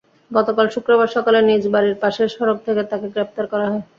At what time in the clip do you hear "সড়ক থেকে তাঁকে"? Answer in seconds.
2.35-3.07